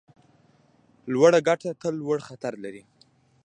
[1.13, 2.83] لوړه ګټه تل لوړ خطر لري.